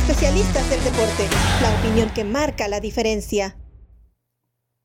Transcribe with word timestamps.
especialistas 0.00 0.68
del 0.70 0.82
deporte, 0.82 1.28
la 1.60 1.70
opinión 1.78 2.10
que 2.10 2.24
marca 2.24 2.68
la 2.68 2.80
diferencia. 2.80 3.59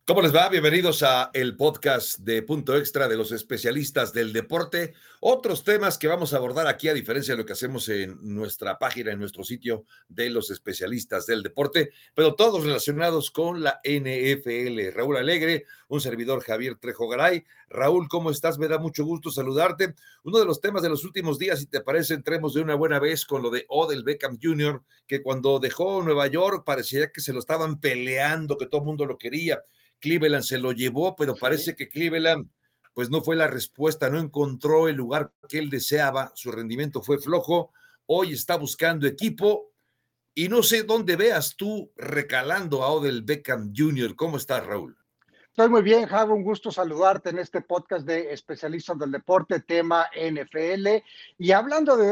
¿Cómo 0.07 0.21
les 0.21 0.35
va? 0.35 0.49
Bienvenidos 0.49 1.01
a 1.01 1.31
el 1.33 1.57
podcast 1.57 2.19
de 2.19 2.43
Punto 2.43 2.77
Extra 2.77 3.07
de 3.07 3.17
los 3.17 3.31
especialistas 3.31 4.13
del 4.13 4.33
deporte. 4.33 4.93
Otros 5.19 5.63
temas 5.63 5.97
que 5.97 6.07
vamos 6.07 6.31
a 6.31 6.37
abordar 6.37 6.67
aquí, 6.67 6.87
a 6.87 6.93
diferencia 6.93 7.33
de 7.33 7.39
lo 7.39 7.45
que 7.47 7.53
hacemos 7.53 7.89
en 7.89 8.15
nuestra 8.21 8.77
página, 8.77 9.11
en 9.11 9.17
nuestro 9.17 9.43
sitio 9.43 9.85
de 10.07 10.29
los 10.29 10.51
especialistas 10.51 11.25
del 11.25 11.41
deporte, 11.41 11.89
pero 12.13 12.35
todos 12.35 12.63
relacionados 12.63 13.31
con 13.31 13.63
la 13.63 13.81
NFL. 13.83 14.93
Raúl 14.93 15.17
Alegre, 15.17 15.65
un 15.87 15.99
servidor 15.99 16.43
Javier 16.43 16.75
Trejo 16.75 17.07
Garay. 17.07 17.43
Raúl, 17.67 18.07
¿cómo 18.07 18.29
estás? 18.29 18.59
Me 18.59 18.67
da 18.67 18.77
mucho 18.77 19.05
gusto 19.05 19.31
saludarte. 19.31 19.95
Uno 20.23 20.37
de 20.37 20.45
los 20.45 20.61
temas 20.61 20.83
de 20.83 20.89
los 20.89 21.03
últimos 21.03 21.39
días, 21.39 21.57
si 21.57 21.65
te 21.65 21.81
parece, 21.81 22.13
entremos 22.13 22.53
de 22.53 22.61
una 22.61 22.75
buena 22.75 22.99
vez 22.99 23.25
con 23.25 23.41
lo 23.41 23.49
de 23.49 23.65
Odell 23.69 24.03
Beckham 24.03 24.37
Jr., 24.39 24.83
que 25.07 25.23
cuando 25.23 25.57
dejó 25.57 26.03
Nueva 26.03 26.27
York 26.27 26.63
parecía 26.63 27.11
que 27.11 27.21
se 27.21 27.33
lo 27.33 27.39
estaban 27.39 27.79
peleando, 27.79 28.55
que 28.55 28.67
todo 28.67 28.81
el 28.81 28.85
mundo 28.85 29.07
lo 29.07 29.17
quería 29.17 29.63
Cleveland 29.99 30.43
se 30.43 30.57
lo 30.57 30.71
llevó, 30.71 31.15
pero 31.15 31.35
parece 31.35 31.75
que 31.75 31.89
Cleveland 31.89 32.49
pues 32.93 33.09
no 33.09 33.21
fue 33.21 33.35
la 33.35 33.47
respuesta, 33.47 34.09
no 34.09 34.19
encontró 34.19 34.87
el 34.87 34.95
lugar 34.95 35.33
que 35.49 35.59
él 35.59 35.69
deseaba, 35.69 36.31
su 36.33 36.49
rendimiento 36.51 37.01
fue 37.01 37.17
flojo, 37.17 37.73
hoy 38.05 38.31
está 38.31 38.55
buscando 38.55 39.05
equipo 39.05 39.73
y 40.33 40.47
no 40.47 40.63
sé 40.63 40.83
dónde 40.83 41.17
veas 41.17 41.55
tú 41.57 41.91
recalando 41.97 42.83
a 42.83 42.91
Odell 42.91 43.23
Beckham 43.23 43.73
Jr. 43.75 44.15
¿Cómo 44.15 44.37
estás, 44.37 44.65
Raúl? 44.65 44.97
Estoy 45.57 45.69
muy 45.69 45.83
bien, 45.83 46.05
Javi, 46.05 46.33
un 46.33 46.43
gusto 46.43 46.69
saludarte 46.69 47.29
en 47.29 47.39
este 47.39 47.61
podcast 47.61 48.05
de 48.05 48.33
especialistas 48.33 48.99
del 48.99 49.09
deporte, 49.09 49.61
tema 49.61 50.05
NFL. 50.13 51.01
Y 51.37 51.53
hablando 51.53 51.95
de 51.95 52.11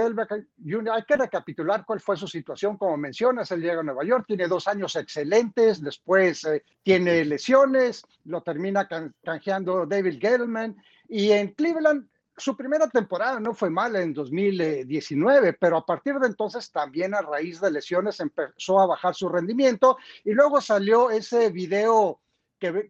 Jr., 0.65 0.93
hay 0.93 1.03
que 1.03 1.17
recapitular 1.17 1.83
cuál 1.85 1.99
fue 1.99 2.15
su 2.15 2.25
situación. 2.25 2.77
Como 2.77 2.95
mencionas, 2.95 3.51
él 3.51 3.59
llega 3.59 3.81
a 3.81 3.83
Nueva 3.83 4.05
York, 4.05 4.23
tiene 4.27 4.47
dos 4.47 4.65
años 4.69 4.95
excelentes, 4.95 5.81
después 5.81 6.45
eh, 6.45 6.63
tiene 6.83 7.25
lesiones, 7.25 8.05
lo 8.23 8.41
termina 8.43 8.87
canjeando 9.21 9.85
David 9.85 10.21
Gettleman. 10.21 10.81
Y 11.09 11.31
en 11.31 11.49
Cleveland, 11.49 12.07
su 12.37 12.55
primera 12.55 12.87
temporada 12.87 13.41
no 13.41 13.53
fue 13.53 13.69
mala 13.69 14.01
en 14.01 14.13
2019, 14.13 15.51
pero 15.59 15.79
a 15.79 15.85
partir 15.85 16.13
de 16.15 16.27
entonces 16.27 16.71
también 16.71 17.13
a 17.13 17.21
raíz 17.21 17.59
de 17.59 17.71
lesiones 17.71 18.21
empezó 18.21 18.79
a 18.79 18.87
bajar 18.87 19.13
su 19.13 19.27
rendimiento. 19.27 19.97
Y 20.23 20.31
luego 20.31 20.61
salió 20.61 21.11
ese 21.11 21.49
video 21.49 22.21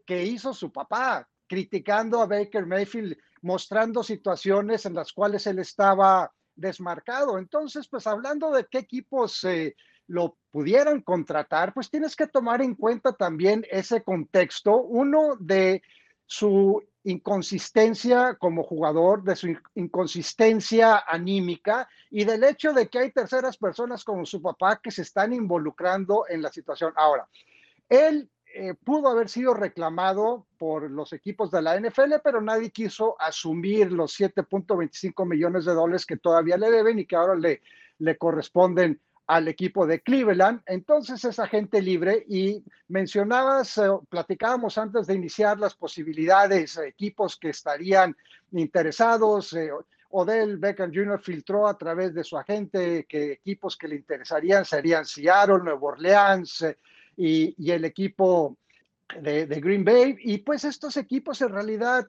que, 0.06 0.24
hizo 0.24 0.54
su 0.54 0.72
papá, 0.72 1.28
criticando 1.48 2.22
a 2.22 2.28
Baker 2.28 2.66
Mayfield, 2.66 3.18
mostrando 3.42 4.04
situaciones 4.04 4.86
en 4.86 4.94
las 4.94 5.12
cuales 5.12 5.48
él 5.48 5.60
estaba 5.60 6.32
desmarcado. 6.56 7.38
Entonces, 7.38 7.88
pues 7.88 8.06
hablando 8.08 8.52
de 8.52 8.66
qué 8.70 8.80
equipos 8.80 9.44
eh, 9.44 9.76
lo 10.08 10.38
pudieran 10.52 11.02
contratar, 11.02 11.74
pues 11.74 11.90
tienes 11.90 12.16
que 12.16 12.28
tomar 12.28 12.62
en 12.62 12.76
cuenta 12.76 13.14
también 13.14 13.66
ese 13.70 14.04
contexto, 14.04 14.82
uno 14.82 15.36
de 15.40 15.82
su 16.26 16.82
inconsistencia 17.04 18.36
como 18.36 18.64
jugador, 18.64 19.24
de 19.24 19.36
su 19.36 19.58
inconsistencia 19.76 21.04
anímica 21.06 21.90
y 22.10 22.24
del 22.24 22.44
hecho 22.44 22.72
de 22.72 22.88
que 22.88 23.00
hay 23.00 23.12
terceras 23.12 23.58
personas 23.58 24.04
como 24.04 24.26
su 24.26 24.42
papá 24.42 24.80
que 24.82 24.92
se 24.92 25.02
están 25.02 25.34
involucrando 25.34 26.26
en 26.30 26.42
la 26.42 26.50
situación. 26.50 26.94
Ahora, 26.96 27.28
él 27.90 28.30
eh, 28.56 28.76
pudo 28.76 29.09
haber 29.09 29.30
sido 29.30 29.56
reclamado 29.56 30.46
por 30.59 30.92
los 30.92 31.12
equipos 31.12 31.50
de 31.50 31.64
la 31.64 31.80
NFL, 31.80 32.14
pero 32.23 32.40
nadie 32.40 32.70
quiso 32.70 33.20
asumir 33.20 33.92
los 33.92 34.20
7.25 34.20 35.28
millones 35.28 35.66
de 35.66 35.73
dólares 35.73 36.06
que 36.06 36.18
todavía 36.18 36.56
le 36.58 36.70
deben 36.70 37.00
y 37.00 37.06
que 37.06 37.16
ahora 37.16 37.33
le, 37.36 37.64
le 37.98 38.16
corresponden 38.16 39.02
al 39.26 39.48
equipo 39.48 39.88
de 39.88 40.02
Cleveland. 40.02 40.61
Entonces 40.67 41.26
es 41.26 41.39
agente 41.39 41.82
libre 41.82 42.26
y 42.30 42.64
mencionabas, 42.89 43.77
eh, 43.80 43.89
platicábamos 44.08 44.77
antes 44.77 45.08
de 45.08 45.16
iniciar 45.16 45.60
las 45.60 45.73
posibilidades, 45.73 46.77
equipos 46.77 47.38
que 47.38 47.50
estarían 47.50 48.16
interesados. 48.52 49.54
Eh, 49.54 49.72
Odell 50.10 50.58
Beckham 50.58 50.94
Jr. 50.94 51.20
filtró 51.20 51.67
a 51.67 51.76
través 51.76 52.14
de 52.14 52.23
su 52.23 52.38
agente 52.38 53.08
que 53.10 53.32
equipos 53.32 53.76
que 53.76 53.88
le 53.88 53.95
interesarían 53.95 54.64
serían 54.64 55.08
Seattle, 55.08 55.64
Nueva 55.64 55.82
Orleans, 55.82 56.64
y, 57.16 57.72
el 57.72 57.86
equipo 57.86 58.58
de, 59.20 59.46
Green 59.46 59.84
Bay. 59.84 60.16
Y 60.20 60.40
pues 60.40 60.64
estos 60.66 60.98
equipos 60.98 61.42
en 61.42 61.50
realidad 61.50 62.08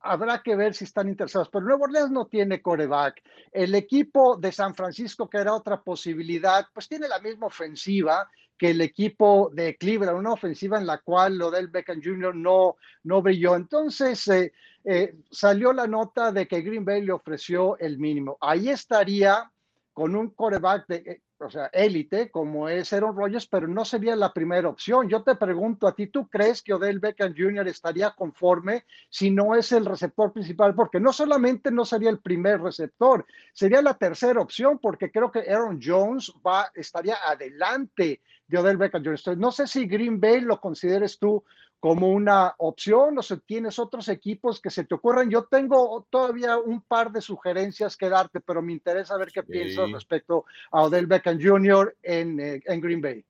habrá 0.00 0.42
que 0.42 0.56
ver 0.56 0.74
si 0.74 0.84
están 0.84 1.08
interesados. 1.08 1.48
Pero 1.50 1.64
Nuevo 1.64 1.84
Orleans 1.84 2.10
no 2.10 2.26
tiene 2.26 2.62
coreback. 2.62 3.22
El 3.52 3.74
equipo 3.74 4.36
de 4.36 4.52
San 4.52 4.74
Francisco, 4.74 5.28
que 5.28 5.38
era 5.38 5.54
otra 5.54 5.80
posibilidad, 5.82 6.66
pues 6.72 6.88
tiene 6.88 7.08
la 7.08 7.20
misma 7.20 7.46
ofensiva 7.46 8.28
que 8.60 8.70
el 8.70 8.82
equipo 8.82 9.50
de 9.54 9.76
Cleveland, 9.78 10.18
una 10.18 10.34
ofensiva 10.34 10.76
en 10.78 10.86
la 10.86 10.98
cual 10.98 11.38
lo 11.38 11.50
del 11.50 11.68
Beckham 11.68 12.02
Jr. 12.04 12.36
no, 12.36 12.76
no 13.04 13.22
brilló. 13.22 13.56
Entonces 13.56 14.28
eh, 14.28 14.52
eh, 14.84 15.14
salió 15.30 15.72
la 15.72 15.86
nota 15.86 16.30
de 16.30 16.46
que 16.46 16.60
Green 16.60 16.84
Bay 16.84 17.00
le 17.00 17.12
ofreció 17.12 17.78
el 17.78 17.98
mínimo. 17.98 18.36
Ahí 18.38 18.68
estaría 18.68 19.50
con 19.94 20.14
un 20.14 20.28
coreback 20.30 20.86
de, 20.88 20.96
eh, 20.96 21.20
o 21.40 21.50
sea, 21.50 21.66
élite 21.72 22.30
como 22.30 22.68
es 22.68 22.92
Aaron 22.92 23.16
Rodgers, 23.16 23.46
pero 23.46 23.66
no 23.66 23.84
sería 23.84 24.14
la 24.14 24.32
primera 24.32 24.68
opción. 24.68 25.08
Yo 25.08 25.22
te 25.22 25.34
pregunto 25.36 25.86
a 25.86 25.94
ti, 25.94 26.08
¿tú 26.08 26.28
crees 26.28 26.62
que 26.62 26.74
Odell 26.74 26.98
Beckham 26.98 27.34
Jr. 27.36 27.66
estaría 27.68 28.10
conforme 28.10 28.84
si 29.08 29.30
no 29.30 29.54
es 29.54 29.72
el 29.72 29.86
receptor 29.86 30.32
principal? 30.32 30.74
Porque 30.74 31.00
no 31.00 31.12
solamente 31.12 31.70
no 31.70 31.84
sería 31.84 32.10
el 32.10 32.18
primer 32.18 32.60
receptor, 32.60 33.24
sería 33.52 33.80
la 33.80 33.94
tercera 33.94 34.40
opción, 34.40 34.78
porque 34.78 35.10
creo 35.10 35.30
que 35.30 35.50
Aaron 35.50 35.80
Jones 35.82 36.32
va, 36.46 36.70
estaría 36.74 37.16
adelante 37.26 38.20
de 38.46 38.58
Odell 38.58 38.76
Beckham 38.76 39.04
Jr. 39.04 39.38
no 39.38 39.52
sé 39.52 39.66
si 39.66 39.86
Green 39.86 40.20
Bay 40.20 40.40
lo 40.40 40.60
consideres 40.60 41.18
tú 41.18 41.44
como 41.80 42.10
una 42.10 42.54
opción 42.58 43.18
o 43.18 43.22
si 43.22 43.38
tienes 43.38 43.78
otros 43.78 44.08
equipos 44.08 44.60
que 44.60 44.70
se 44.70 44.84
te 44.84 44.94
ocurran. 44.94 45.30
Yo 45.30 45.44
tengo 45.44 46.06
todavía 46.10 46.58
un 46.58 46.82
par 46.82 47.10
de 47.10 47.22
sugerencias 47.22 47.96
que 47.96 48.10
darte, 48.10 48.40
pero 48.40 48.60
me 48.60 48.72
interesa 48.72 49.16
ver 49.16 49.32
qué 49.32 49.42
piensas 49.42 49.90
respecto 49.90 50.44
a 50.70 50.82
Odell 50.82 51.06
Beckham 51.06 51.38
Jr. 51.40 51.96
En, 52.02 52.38
eh, 52.38 52.62
en, 52.66 52.80
Green 52.82 53.00
Bay. 53.00 53.24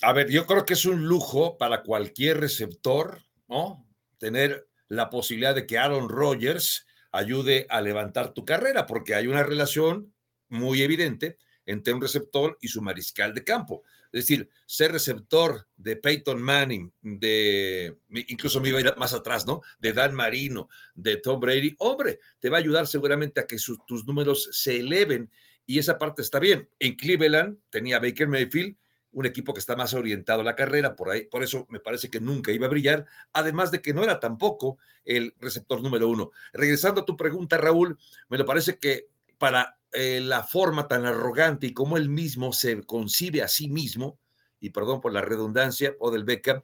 A 0.00 0.14
ver, 0.14 0.30
yo 0.30 0.46
creo 0.46 0.64
que 0.64 0.72
es 0.72 0.86
un 0.86 1.06
lujo 1.06 1.58
para 1.58 1.82
cualquier 1.82 2.40
receptor, 2.40 3.20
¿no? 3.46 3.86
Tener 4.16 4.66
la 4.88 5.10
posibilidad 5.10 5.54
de 5.54 5.66
que 5.66 5.78
Aaron 5.78 6.08
Rodgers 6.08 6.86
ayude 7.12 7.66
a 7.68 7.82
levantar 7.82 8.32
tu 8.32 8.46
carrera, 8.46 8.86
porque 8.86 9.14
hay 9.14 9.26
una 9.26 9.42
relación 9.42 10.14
muy 10.48 10.80
evidente 10.80 11.36
entre 11.70 11.94
un 11.94 12.00
receptor 12.00 12.58
y 12.60 12.68
su 12.68 12.82
mariscal 12.82 13.32
de 13.32 13.44
campo. 13.44 13.84
Es 14.12 14.26
decir, 14.26 14.48
ser 14.66 14.90
receptor 14.90 15.68
de 15.76 15.94
Peyton 15.94 16.42
Manning, 16.42 16.92
de 17.00 17.96
incluso 18.10 18.60
me 18.60 18.70
iba 18.70 18.78
a 18.78 18.80
ir 18.80 18.94
más 18.96 19.14
atrás, 19.14 19.46
¿no? 19.46 19.62
De 19.78 19.92
Dan 19.92 20.12
Marino, 20.14 20.68
de 20.94 21.18
Tom 21.18 21.38
Brady, 21.38 21.76
hombre, 21.78 22.18
te 22.40 22.50
va 22.50 22.56
a 22.56 22.60
ayudar 22.60 22.88
seguramente 22.88 23.38
a 23.38 23.46
que 23.46 23.56
tus 23.86 24.04
números 24.04 24.48
se 24.50 24.80
eleven 24.80 25.30
y 25.64 25.78
esa 25.78 25.96
parte 25.96 26.22
está 26.22 26.40
bien. 26.40 26.68
En 26.80 26.96
Cleveland 26.96 27.58
tenía 27.70 28.00
Baker 28.00 28.26
Mayfield, 28.26 28.76
un 29.12 29.26
equipo 29.26 29.54
que 29.54 29.60
está 29.60 29.76
más 29.76 29.94
orientado 29.94 30.40
a 30.40 30.44
la 30.44 30.56
carrera, 30.56 30.96
por 30.96 31.10
ahí, 31.10 31.26
por 31.26 31.44
eso 31.44 31.66
me 31.70 31.78
parece 31.78 32.10
que 32.10 32.20
nunca 32.20 32.50
iba 32.50 32.66
a 32.66 32.70
brillar, 32.70 33.06
además 33.32 33.70
de 33.70 33.80
que 33.80 33.94
no 33.94 34.02
era 34.02 34.18
tampoco 34.18 34.78
el 35.04 35.34
receptor 35.38 35.80
número 35.82 36.08
uno. 36.08 36.32
Regresando 36.52 37.02
a 37.02 37.04
tu 37.04 37.16
pregunta, 37.16 37.58
Raúl, 37.58 37.96
me 38.28 38.38
lo 38.38 38.44
parece 38.44 38.76
que 38.78 39.06
para 39.38 39.79
eh, 39.92 40.20
la 40.22 40.42
forma 40.42 40.88
tan 40.88 41.04
arrogante 41.04 41.66
y 41.66 41.74
como 41.74 41.96
él 41.96 42.08
mismo 42.08 42.52
se 42.52 42.82
concibe 42.84 43.42
a 43.42 43.48
sí 43.48 43.68
mismo, 43.68 44.18
y 44.60 44.70
perdón 44.70 45.00
por 45.00 45.12
la 45.12 45.22
redundancia, 45.22 45.94
o 45.98 46.10
del 46.10 46.24
Beckham, 46.24 46.62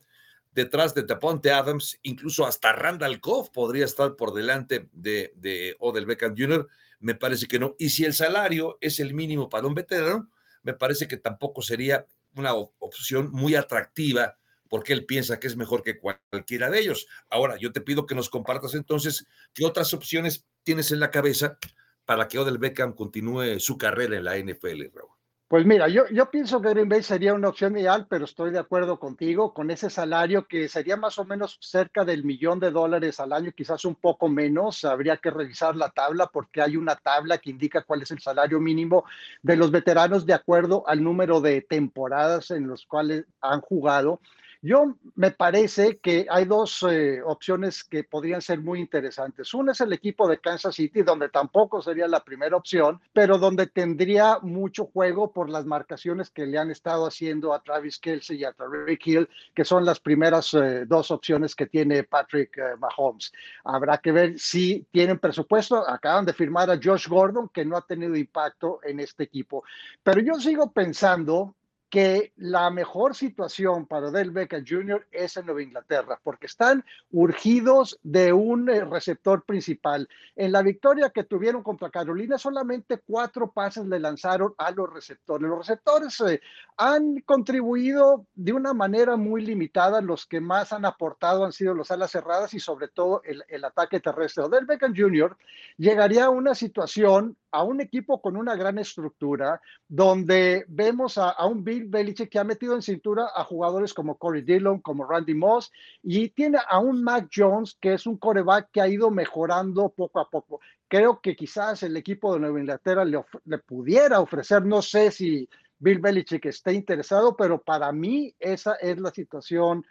detrás 0.52 0.94
de 0.94 1.02
Taponte 1.02 1.50
Adams, 1.50 1.98
incluso 2.02 2.46
hasta 2.46 2.72
Randall 2.72 3.20
Koff 3.20 3.50
podría 3.50 3.84
estar 3.84 4.16
por 4.16 4.32
delante 4.32 4.88
de, 4.92 5.32
de 5.36 5.76
Odell 5.80 6.06
Beckham 6.06 6.34
Jr., 6.36 6.68
me 7.00 7.14
parece 7.14 7.46
que 7.46 7.58
no. 7.58 7.74
Y 7.78 7.90
si 7.90 8.04
el 8.04 8.14
salario 8.14 8.78
es 8.80 9.00
el 9.00 9.12
mínimo 9.12 9.48
para 9.48 9.66
un 9.66 9.74
veterano, 9.74 10.30
me 10.62 10.72
parece 10.72 11.06
que 11.06 11.18
tampoco 11.18 11.62
sería 11.62 12.06
una 12.34 12.54
opción 12.54 13.30
muy 13.30 13.54
atractiva 13.54 14.36
porque 14.68 14.92
él 14.92 15.06
piensa 15.06 15.38
que 15.38 15.46
es 15.46 15.56
mejor 15.56 15.82
que 15.82 15.98
cualquiera 15.98 16.70
de 16.70 16.80
ellos. 16.80 17.06
Ahora, 17.30 17.56
yo 17.56 17.72
te 17.72 17.80
pido 17.80 18.06
que 18.06 18.14
nos 18.14 18.28
compartas 18.28 18.74
entonces 18.74 19.26
qué 19.52 19.64
otras 19.64 19.94
opciones 19.94 20.44
tienes 20.64 20.90
en 20.90 21.00
la 21.00 21.10
cabeza 21.10 21.58
para 22.06 22.28
que 22.28 22.38
Odell 22.38 22.58
Beckham 22.58 22.94
continúe 22.94 23.58
su 23.58 23.76
carrera 23.76 24.16
en 24.16 24.24
la 24.24 24.38
NFL, 24.38 24.90
Raúl? 24.94 25.16
Pues 25.48 25.64
mira, 25.64 25.86
yo, 25.88 26.08
yo 26.08 26.28
pienso 26.28 26.60
que 26.60 26.70
Green 26.70 26.88
Bay 26.88 27.04
sería 27.04 27.32
una 27.32 27.50
opción 27.50 27.78
ideal, 27.78 28.08
pero 28.10 28.24
estoy 28.24 28.50
de 28.50 28.58
acuerdo 28.58 28.98
contigo 28.98 29.54
con 29.54 29.70
ese 29.70 29.90
salario 29.90 30.48
que 30.48 30.68
sería 30.68 30.96
más 30.96 31.20
o 31.20 31.24
menos 31.24 31.56
cerca 31.60 32.04
del 32.04 32.24
millón 32.24 32.58
de 32.58 32.72
dólares 32.72 33.20
al 33.20 33.32
año, 33.32 33.52
quizás 33.52 33.84
un 33.84 33.94
poco 33.94 34.28
menos. 34.28 34.84
Habría 34.84 35.18
que 35.18 35.30
revisar 35.30 35.76
la 35.76 35.90
tabla 35.90 36.26
porque 36.26 36.62
hay 36.62 36.76
una 36.76 36.96
tabla 36.96 37.38
que 37.38 37.50
indica 37.50 37.82
cuál 37.82 38.02
es 38.02 38.10
el 38.10 38.18
salario 38.18 38.58
mínimo 38.58 39.04
de 39.40 39.54
los 39.54 39.70
veteranos 39.70 40.26
de 40.26 40.34
acuerdo 40.34 40.82
al 40.88 41.04
número 41.04 41.40
de 41.40 41.60
temporadas 41.62 42.50
en 42.50 42.66
los 42.66 42.84
cuales 42.84 43.24
han 43.40 43.60
jugado. 43.60 44.20
Yo 44.62 44.96
me 45.14 45.30
parece 45.30 45.98
que 45.98 46.26
hay 46.30 46.44
dos 46.44 46.84
eh, 46.88 47.20
opciones 47.24 47.84
que 47.84 48.04
podrían 48.04 48.40
ser 48.40 48.60
muy 48.60 48.80
interesantes. 48.80 49.52
Una 49.54 49.72
es 49.72 49.80
el 49.80 49.92
equipo 49.92 50.28
de 50.28 50.38
Kansas 50.38 50.74
City, 50.74 51.02
donde 51.02 51.28
tampoco 51.28 51.82
sería 51.82 52.08
la 52.08 52.20
primera 52.20 52.56
opción, 52.56 53.00
pero 53.12 53.38
donde 53.38 53.66
tendría 53.66 54.38
mucho 54.40 54.86
juego 54.86 55.32
por 55.32 55.50
las 55.50 55.66
marcaciones 55.66 56.30
que 56.30 56.46
le 56.46 56.58
han 56.58 56.70
estado 56.70 57.06
haciendo 57.06 57.52
a 57.52 57.62
Travis 57.62 57.98
Kelsey 57.98 58.38
y 58.38 58.44
a 58.44 58.52
Tariq 58.52 59.06
Hill, 59.06 59.28
que 59.54 59.64
son 59.64 59.84
las 59.84 60.00
primeras 60.00 60.54
eh, 60.54 60.84
dos 60.86 61.10
opciones 61.10 61.54
que 61.54 61.66
tiene 61.66 62.04
Patrick 62.04 62.56
eh, 62.58 62.76
Mahomes. 62.78 63.32
Habrá 63.64 63.98
que 63.98 64.12
ver 64.12 64.38
si 64.38 64.86
tienen 64.90 65.18
presupuesto. 65.18 65.88
Acaban 65.88 66.24
de 66.24 66.32
firmar 66.32 66.70
a 66.70 66.78
Josh 66.82 67.08
Gordon, 67.08 67.50
que 67.52 67.64
no 67.64 67.76
ha 67.76 67.82
tenido 67.82 68.16
impacto 68.16 68.80
en 68.84 69.00
este 69.00 69.24
equipo. 69.24 69.64
Pero 70.02 70.20
yo 70.20 70.34
sigo 70.34 70.72
pensando 70.72 71.55
que 71.88 72.32
la 72.36 72.68
mejor 72.70 73.14
situación 73.14 73.86
para 73.86 74.10
Del 74.10 74.30
Beckham 74.30 74.64
Jr. 74.66 75.06
es 75.12 75.36
en 75.36 75.46
Nueva 75.46 75.62
Inglaterra, 75.62 76.20
porque 76.22 76.46
están 76.46 76.84
urgidos 77.12 77.98
de 78.02 78.32
un 78.32 78.68
eh, 78.68 78.84
receptor 78.84 79.44
principal. 79.44 80.08
En 80.34 80.52
la 80.52 80.62
victoria 80.62 81.10
que 81.10 81.24
tuvieron 81.24 81.62
contra 81.62 81.90
Carolina, 81.90 82.38
solamente 82.38 82.98
cuatro 83.06 83.52
pases 83.52 83.86
le 83.86 84.00
lanzaron 84.00 84.54
a 84.58 84.70
los 84.72 84.92
receptores. 84.92 85.48
Los 85.48 85.58
receptores 85.58 86.20
eh, 86.22 86.40
han 86.76 87.20
contribuido 87.20 88.26
de 88.34 88.52
una 88.52 88.74
manera 88.74 89.16
muy 89.16 89.44
limitada. 89.44 90.00
Los 90.00 90.26
que 90.26 90.40
más 90.40 90.72
han 90.72 90.84
aportado 90.84 91.44
han 91.44 91.52
sido 91.52 91.72
los 91.72 91.90
alas 91.90 92.10
cerradas 92.10 92.52
y 92.54 92.60
sobre 92.60 92.88
todo 92.88 93.22
el, 93.24 93.64
ataque 93.64 94.00
terrestre. 94.00 94.48
Del 94.48 94.66
Beckham 94.66 94.94
Jr. 94.96 95.36
llegaría 95.76 96.26
a 96.26 96.30
una 96.30 96.54
situación 96.54 97.36
a 97.56 97.62
un 97.62 97.80
equipo 97.80 98.20
con 98.20 98.36
una 98.36 98.54
gran 98.54 98.78
estructura, 98.78 99.62
donde 99.88 100.66
vemos 100.68 101.16
a, 101.16 101.34
un 101.46 101.64
Bill 101.76 101.88
Belichick 101.88 102.34
ha 102.36 102.44
metido 102.44 102.74
en 102.74 102.82
cintura 102.82 103.28
a 103.34 103.44
jugadores 103.44 103.92
como 103.92 104.16
Corey 104.16 104.42
Dillon, 104.42 104.80
como 104.80 105.06
Randy 105.06 105.34
Moss, 105.34 105.70
y 106.02 106.30
tiene 106.30 106.58
a 106.68 106.78
un 106.78 107.02
Mac 107.02 107.28
Jones, 107.34 107.76
que 107.80 107.92
es 107.92 108.06
un 108.06 108.16
coreback 108.16 108.70
que 108.72 108.80
ha 108.80 108.88
ido 108.88 109.10
mejorando 109.10 109.90
poco 109.90 110.20
a 110.20 110.30
poco. 110.30 110.60
Creo 110.88 111.20
que 111.20 111.36
quizás 111.36 111.82
el 111.82 111.96
equipo 111.96 112.32
de 112.32 112.40
Nueva 112.40 112.60
Inglaterra 112.60 113.04
le, 113.04 113.58
pudiera 113.58 114.20
ofrecer, 114.20 114.64
no 114.64 114.80
sé 114.80 115.10
si 115.10 115.48
Bill 115.78 115.98
Belichick 115.98 116.46
esté 116.46 116.72
interesado, 116.72 117.36
pero 117.36 117.60
para 117.60 117.92
mí 117.92 118.34
esa 118.38 118.76
es 118.76 118.98
la 118.98 119.10
situación 119.10 119.84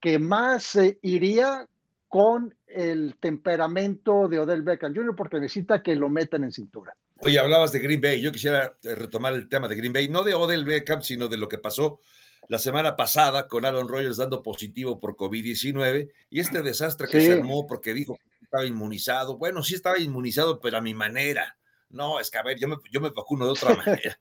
que 0.00 0.18
más 0.18 0.76
iría 1.02 1.66
con 2.08 2.54
el 2.66 3.16
temperamento 3.20 4.28
de 4.28 4.40
Odell 4.40 4.62
Beckham 4.62 4.94
Jr. 4.94 5.14
porque 5.14 5.40
necesita 5.40 5.82
que 5.82 5.94
lo 5.94 6.08
metan 6.08 6.44
en 6.44 6.52
cintura. 6.52 6.94
Oye, 7.24 7.38
hablabas 7.38 7.70
de 7.70 7.78
Green 7.78 8.00
Bay. 8.00 8.20
Yo 8.20 8.32
quisiera 8.32 8.76
eh, 8.82 8.94
retomar 8.96 9.32
el 9.34 9.48
tema 9.48 9.68
de 9.68 9.76
Green 9.76 9.92
Bay, 9.92 10.08
no 10.08 10.24
de 10.24 10.34
Odell 10.34 10.64
Beckham, 10.64 11.02
sino 11.02 11.28
de 11.28 11.36
lo 11.36 11.48
que 11.48 11.58
pasó 11.58 12.00
la 12.48 12.58
semana 12.58 12.96
pasada 12.96 13.46
con 13.46 13.64
Aaron 13.64 13.88
Rodgers 13.88 14.16
dando 14.16 14.42
positivo 14.42 14.98
por 14.98 15.16
COVID-19 15.16 16.10
y 16.30 16.40
este 16.40 16.62
desastre 16.62 17.06
que 17.06 17.20
se 17.20 17.32
armó 17.34 17.66
porque 17.66 17.94
dijo 17.94 18.16
que 18.16 18.44
estaba 18.44 18.66
inmunizado. 18.66 19.38
Bueno, 19.38 19.62
sí 19.62 19.74
estaba 19.74 19.98
inmunizado, 19.98 20.58
pero 20.60 20.78
a 20.78 20.80
mi 20.80 20.94
manera. 20.94 21.56
No, 21.90 22.18
es 22.18 22.30
que 22.30 22.38
a 22.38 22.42
ver, 22.42 22.58
yo 22.58 22.66
me, 22.66 22.76
yo 22.90 23.00
me 23.00 23.10
vacuno 23.10 23.44
de 23.44 23.52
otra 23.52 23.74
manera. 23.76 24.18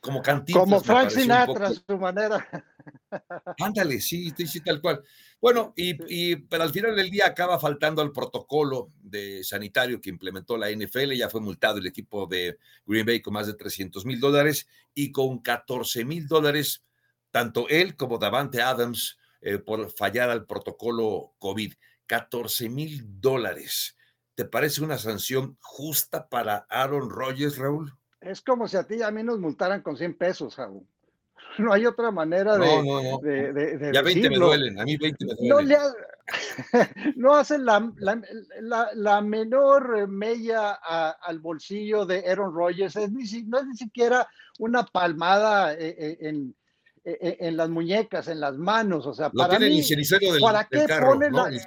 Como 0.00 0.22
cantito. 0.22 0.60
Como 0.60 0.80
Frank 0.80 1.10
Sinatra, 1.10 1.72
su 1.74 1.98
manera. 1.98 2.46
Ándale, 3.60 4.00
sí, 4.00 4.32
sí, 4.36 4.60
tal 4.60 4.80
cual. 4.80 5.02
Bueno, 5.40 5.72
y, 5.76 5.96
y, 6.08 6.36
pero 6.36 6.64
al 6.64 6.72
final 6.72 6.96
del 6.96 7.10
día 7.10 7.26
acaba 7.26 7.58
faltando 7.58 8.02
al 8.02 8.12
protocolo 8.12 8.90
de 9.00 9.42
sanitario 9.44 10.00
que 10.00 10.10
implementó 10.10 10.56
la 10.56 10.70
NFL. 10.70 11.12
Ya 11.12 11.30
fue 11.30 11.40
multado 11.40 11.78
el 11.78 11.86
equipo 11.86 12.26
de 12.26 12.58
Green 12.86 13.06
Bay 13.06 13.20
con 13.20 13.34
más 13.34 13.46
de 13.46 13.54
300 13.54 14.04
mil 14.04 14.20
dólares 14.20 14.66
y 14.94 15.12
con 15.12 15.38
14 15.38 16.04
mil 16.04 16.26
dólares, 16.26 16.84
tanto 17.30 17.68
él 17.68 17.96
como 17.96 18.18
Davante 18.18 18.62
Adams 18.62 19.18
eh, 19.40 19.58
por 19.58 19.90
fallar 19.90 20.30
al 20.30 20.46
protocolo 20.46 21.34
COVID. 21.38 21.74
14 22.08 22.68
mil 22.68 23.20
dólares. 23.20 23.96
¿Te 24.34 24.44
parece 24.44 24.82
una 24.82 24.98
sanción 24.98 25.56
justa 25.60 26.28
para 26.28 26.66
Aaron 26.70 27.10
Rodgers, 27.10 27.58
Raúl? 27.58 27.92
Es 28.20 28.40
como 28.40 28.66
si 28.66 28.76
a 28.76 28.84
ti 28.84 28.96
y 28.96 29.02
a 29.02 29.10
mí 29.10 29.22
nos 29.22 29.38
multaran 29.38 29.82
con 29.82 29.96
100 29.96 30.16
pesos, 30.16 30.56
Raúl. 30.56 30.86
no 31.64 31.72
hay 31.72 31.86
otra 31.86 32.10
manera 32.10 32.56
de, 32.56 32.66
no, 32.66 32.82
no, 32.82 33.02
no. 33.02 33.18
de, 33.18 33.90
Ya 33.92 34.02
20 34.02 34.30
me 34.30 34.36
duelen, 34.36 34.80
a 34.80 34.84
mí 34.84 34.96
20 34.96 35.26
me 35.26 35.34
duelen. 35.34 35.78
No, 37.16 37.34
hacen 37.34 37.64
la, 37.64 37.90
la, 37.96 38.90
la, 38.94 39.20
menor 39.22 40.06
mella 40.08 40.72
al 40.72 41.38
bolsillo 41.38 42.04
de 42.04 42.22
Aaron 42.28 42.54
Rodgers, 42.54 42.96
es 42.96 43.10
ni, 43.10 43.24
no 43.44 43.60
es 43.60 43.66
ni 43.66 43.76
siquiera 43.76 44.28
una 44.58 44.84
palmada 44.84 45.72
eh, 45.72 45.96
eh, 45.98 46.18
en, 46.20 46.54
en, 47.04 47.36
en, 47.40 47.56
las 47.56 47.70
muñecas, 47.70 48.28
en 48.28 48.40
las 48.40 48.58
manos, 48.58 49.06
o 49.06 49.14
sea, 49.14 49.30
para 49.30 49.58
mí, 49.58 49.80
del, 49.80 50.40
¿para 50.40 50.68
del 50.70 50.80
qué 50.82 50.86
carro, 50.86 51.12
pone 51.12 51.30
¿no? 51.30 51.48
la, 51.48 51.58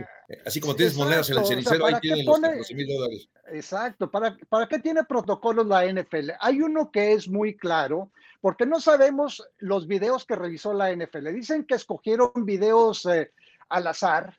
Así 0.46 0.60
como 0.60 0.76
tienes 0.76 0.96
monedas 0.96 1.30
en 1.30 1.40
el 1.40 1.46
cenicero, 1.46 1.86
o 1.86 1.88
sea, 1.88 1.96
ahí 1.98 2.02
tienen 2.02 2.26
pone, 2.26 2.48
los 2.48 2.68
14 2.68 2.76
mil 2.76 2.88
dólares. 2.88 3.30
Exacto, 3.52 4.12
¿para, 4.12 4.38
¿para 4.48 4.68
qué 4.68 4.80
tiene 4.80 5.04
protocolos 5.04 5.66
la 5.66 5.86
NFL? 5.86 6.32
Hay 6.40 6.62
uno 6.62 6.92
que 6.92 7.14
es 7.14 7.28
muy 7.28 7.58
claro, 7.58 8.12
porque 8.42 8.66
no 8.66 8.82
sabemos 8.82 9.48
los 9.60 9.88
videos 9.88 10.26
que 10.26 10.36
revisó 10.36 10.74
la 10.74 10.92
NFL. 10.94 11.32
Dicen 11.34 11.66
que 11.66 11.76
escogieron 11.76 12.32
videos 12.36 13.06
eh, 13.06 13.32
al 13.70 13.88
azar 13.88 14.38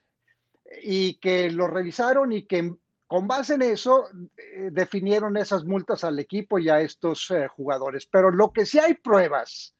y 0.83 1.15
que 1.15 1.51
los 1.51 1.71
revisaron 1.71 2.33
y 2.33 2.43
que 2.43 2.75
con 3.07 3.29
base 3.29 3.55
en 3.55 3.63
eso 3.63 4.09
eh, 4.37 4.71
definieron 4.73 5.37
esas 5.37 5.65
multas 5.65 6.03
al 6.03 6.19
equipo 6.19 6.59
y 6.59 6.69
a 6.69 6.81
estos 6.81 7.31
eh, 7.31 7.47
jugadores. 7.47 8.07
Pero 8.07 8.31
lo 8.31 8.53
que 8.53 8.67
sí 8.67 8.79
hay 8.79 8.95
pruebas, 8.95 9.75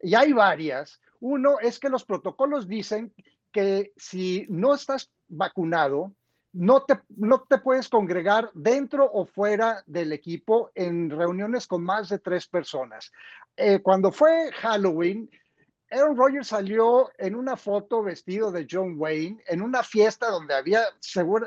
y 0.00 0.14
hay 0.14 0.32
varias, 0.32 1.00
uno 1.20 1.58
es 1.60 1.78
que 1.78 1.88
los 1.88 2.04
protocolos 2.04 2.68
dicen 2.68 3.12
que 3.50 3.92
si 3.96 4.46
no 4.50 4.74
estás 4.74 5.10
vacunado, 5.28 6.12
no 6.54 6.82
te, 6.82 7.00
no 7.16 7.42
te 7.42 7.58
puedes 7.58 7.88
congregar 7.88 8.50
dentro 8.54 9.10
o 9.12 9.26
fuera 9.26 9.82
del 9.86 10.12
equipo 10.12 10.70
en 10.74 11.10
reuniones 11.10 11.66
con 11.66 11.82
más 11.82 12.08
de 12.08 12.20
tres 12.20 12.46
personas. 12.46 13.12
Eh, 13.56 13.80
cuando 13.82 14.12
fue 14.12 14.50
Halloween, 14.52 15.28
Aaron 15.94 16.16
Rodgers 16.16 16.48
salió 16.48 17.12
en 17.18 17.36
una 17.36 17.56
foto 17.56 18.02
vestido 18.02 18.50
de 18.50 18.66
John 18.68 18.96
Wayne 18.98 19.40
en 19.46 19.62
una 19.62 19.84
fiesta 19.84 20.28
donde 20.28 20.52
había 20.52 20.82
seguro, 20.98 21.46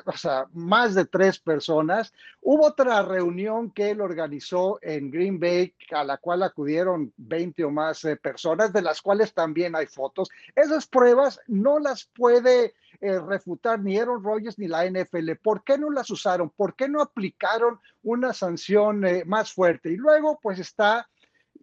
más 0.53 0.95
de 0.95 1.03
tres 1.03 1.37
personas. 1.37 2.13
Hubo 2.41 2.67
otra 2.67 3.01
reunión 3.01 3.71
que 3.71 3.89
él 3.89 3.99
organizó 3.99 4.79
en 4.81 5.11
Green 5.11 5.37
Bay 5.37 5.73
a 5.91 6.05
la 6.05 6.17
cual 6.17 6.43
acudieron 6.43 7.11
20 7.17 7.65
o 7.65 7.71
más 7.71 8.05
eh, 8.05 8.15
personas, 8.15 8.71
de 8.71 8.81
las 8.81 9.01
cuales 9.01 9.33
también 9.33 9.75
hay 9.75 9.87
fotos. 9.87 10.29
Esas 10.55 10.87
pruebas 10.87 11.41
no 11.47 11.77
las 11.79 12.05
puede 12.05 12.73
eh, 13.01 13.19
refutar 13.19 13.81
ni 13.81 13.97
Aaron 13.97 14.23
Rodgers 14.23 14.57
ni 14.57 14.69
la 14.69 14.89
NFL. 14.89 15.31
¿Por 15.43 15.65
qué 15.65 15.77
no 15.77 15.89
las 15.89 16.09
usaron? 16.09 16.49
¿Por 16.51 16.73
qué 16.73 16.87
no 16.87 17.01
aplicaron 17.01 17.81
una 18.01 18.31
sanción 18.31 19.05
eh, 19.05 19.23
más 19.25 19.51
fuerte? 19.51 19.91
Y 19.91 19.97
luego, 19.97 20.39
pues 20.41 20.57
está 20.59 21.09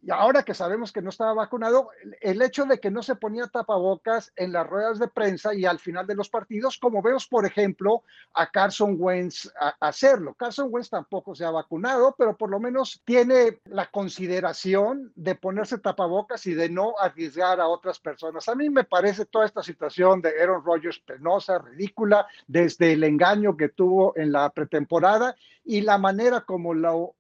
y 0.07 0.11
ahora 0.11 0.43
que 0.43 0.53
sabemos 0.53 0.93
que 0.93 1.01
no 1.01 1.09
estaba 1.09 1.33
vacunado, 1.33 1.89
el 2.21 2.43
hecho 2.43 2.67
de 2.67 2.79
que 2.79 2.91
no 2.91 3.03
se 3.03 3.17
ponía 3.17 3.47
tapabocas 3.47 4.33
en 4.37 4.53
las 4.53 4.67
ruedas 4.67 4.99
de 4.99 5.09
prensa 5.09 5.55
y 5.55 5.65
al 5.65 5.79
final 5.79 6.07
de 6.07 6.15
los 6.15 6.29
partidos, 6.29 6.77
como 6.77 7.01
vemos, 7.01 7.27
por 7.27 7.47
ejemplo, 7.47 8.03
a 8.35 8.51
Carson 8.51 8.97
Wentz 8.99 9.51
a 9.59 9.75
hacerlo. 9.81 10.35
Carson 10.35 10.69
Wentz 10.71 10.91
tampoco 10.91 11.35
se 11.35 11.47
ha 11.47 11.51
vacunado, 11.51 12.15
pero 12.19 12.37
por 12.37 12.51
lo 12.51 12.61
menos 12.61 13.01
tiene 13.07 13.61
la 13.65 13.91
consideración 13.91 15.11
de 15.15 15.37
ponerse 15.37 15.79
tapabocas 15.79 16.47
y 16.47 16.53
de 16.53 16.69
no 16.69 16.95
arriesgar 17.01 17.59
a 17.59 17.69
otras 17.69 17.99
personas. 17.99 18.47
A 18.51 18.55
mí 18.55 18.69
me 18.69 18.85
parece 18.85 19.25
toda 19.25 19.47
esta 19.47 19.63
situación 19.63 20.21
de 20.21 20.39
Aaron 20.39 20.63
Rodgers 20.63 20.99
penosa, 20.99 21.59
ridícula, 21.59 22.27
desde 22.47 22.93
el 22.93 23.05
engaño 23.05 23.57
que 23.57 23.71
tuvo 23.71 24.13
en 24.17 24.33
la 24.33 24.51
pretemporada 24.51 25.35
y 25.65 25.81
la 25.81 25.97
manera 25.97 26.43
como 26.43 26.75
lo 26.75 27.15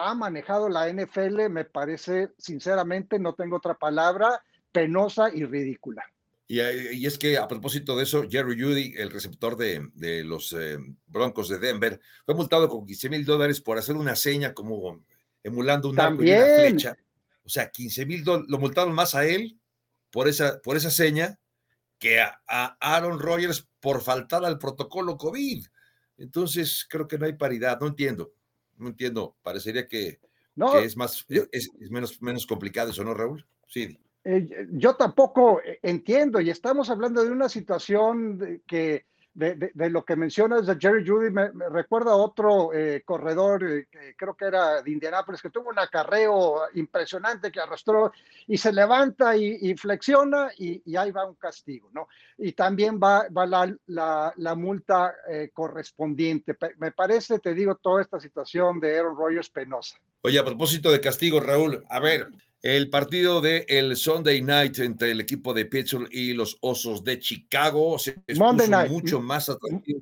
ha 0.00 0.14
manejado 0.14 0.68
la 0.68 0.88
NFL 0.92 1.48
me 1.48 1.64
parece, 1.64 2.30
sinceramente, 2.38 3.18
no 3.18 3.34
tengo 3.34 3.56
otra 3.56 3.74
palabra, 3.74 4.42
penosa 4.72 5.30
y 5.34 5.44
ridícula. 5.44 6.04
Y, 6.46 6.60
y 6.60 7.06
es 7.06 7.16
que 7.16 7.38
a 7.38 7.46
propósito 7.46 7.96
de 7.96 8.02
eso, 8.02 8.24
Jerry 8.28 8.60
Judy, 8.60 8.94
el 8.96 9.10
receptor 9.10 9.56
de, 9.56 9.88
de 9.94 10.24
los 10.24 10.52
eh, 10.52 10.78
Broncos 11.06 11.48
de 11.48 11.58
Denver, 11.58 12.00
fue 12.26 12.34
multado 12.34 12.68
con 12.68 12.86
15 12.86 13.08
mil 13.08 13.24
dólares 13.24 13.60
por 13.60 13.78
hacer 13.78 13.94
una 13.94 14.16
seña 14.16 14.52
como 14.52 15.04
emulando 15.42 15.88
un 15.88 16.00
arco 16.00 16.24
y 16.24 16.32
una 16.32 16.44
flecha. 16.44 16.96
O 17.44 17.48
sea, 17.48 17.70
15 17.70 18.06
mil 18.06 18.24
dólares, 18.24 18.50
lo 18.50 18.58
multaron 18.58 18.94
más 18.94 19.14
a 19.14 19.24
él 19.24 19.58
por 20.10 20.28
esa, 20.28 20.60
por 20.60 20.76
esa 20.76 20.90
seña 20.90 21.38
que 21.98 22.20
a, 22.20 22.40
a 22.48 22.76
Aaron 22.80 23.20
Rodgers 23.20 23.68
por 23.78 24.02
faltar 24.02 24.44
al 24.44 24.58
protocolo 24.58 25.16
COVID. 25.16 25.64
Entonces, 26.18 26.84
creo 26.88 27.06
que 27.06 27.16
no 27.16 27.26
hay 27.26 27.34
paridad, 27.34 27.78
no 27.80 27.86
entiendo 27.86 28.32
no 28.80 28.88
entiendo, 28.88 29.36
parecería 29.42 29.86
que, 29.86 30.18
no, 30.56 30.72
que 30.72 30.84
es 30.84 30.96
más, 30.96 31.24
es, 31.28 31.70
es, 31.80 31.90
menos, 31.90 32.20
menos 32.22 32.46
complicado 32.46 32.90
eso, 32.90 33.04
¿no, 33.04 33.14
Raúl? 33.14 33.46
Sí. 33.66 33.98
Eh, 34.24 34.66
yo 34.72 34.96
tampoco 34.96 35.60
entiendo 35.82 36.40
y 36.40 36.50
estamos 36.50 36.90
hablando 36.90 37.24
de 37.24 37.30
una 37.30 37.48
situación 37.48 38.62
que 38.66 39.06
de, 39.34 39.90
lo 39.90 40.04
que 40.04 40.16
mencionas 40.16 40.66
de 40.66 40.76
Jerry 40.78 41.06
Judy, 41.06 41.30
me, 41.30 41.50
recuerda 41.70 42.14
otro 42.14 42.72
eh, 42.74 43.02
corredor, 43.04 43.64
eh, 43.64 43.86
creo 44.16 44.34
que 44.34 44.46
era 44.46 44.82
de 44.82 44.90
Indianápolis, 44.90 45.40
que 45.40 45.50
tuvo 45.50 45.70
un 45.70 45.78
acarreo 45.78 46.62
impresionante 46.74 47.52
que 47.52 47.60
arrastró 47.60 48.12
y 48.46 48.58
se 48.58 48.72
levanta 48.72 49.36
y, 49.36 49.74
flexiona 49.76 50.50
y, 50.58 50.96
ahí 50.96 51.10
va 51.12 51.26
un 51.26 51.36
castigo, 51.36 51.90
¿no? 51.92 52.08
Y 52.38 52.52
también 52.52 52.98
va, 53.02 53.26
va 53.28 53.46
la, 53.46 54.32
la, 54.36 54.54
multa 54.54 55.14
eh, 55.28 55.50
correspondiente. 55.54 56.56
Me 56.78 56.92
parece, 56.92 57.38
te 57.38 57.54
digo, 57.54 57.76
toda 57.76 58.02
esta 58.02 58.20
situación 58.20 58.80
de 58.80 58.98
Aaron 58.98 59.16
Rodgers 59.16 59.48
penosa. 59.48 59.96
Oye, 60.22 60.38
a 60.38 60.44
propósito 60.44 60.90
de 60.90 61.00
castigo, 61.00 61.40
Raúl, 61.40 61.84
a 61.88 62.00
ver, 62.00 62.28
el 62.62 62.90
partido 62.90 63.40
de 63.40 63.64
el 63.68 63.96
Sunday 63.96 64.42
Night 64.42 64.78
entre 64.80 65.12
el 65.12 65.20
equipo 65.20 65.54
de 65.54 65.64
Pittsburgh 65.64 66.08
y 66.10 66.34
los 66.34 66.58
Osos 66.60 67.02
de 67.02 67.18
Chicago 67.18 67.98
se 67.98 68.22
Monday 68.36 68.68
night. 68.68 68.90
mucho 68.90 69.20
más 69.20 69.48
atractivo. 69.48 70.00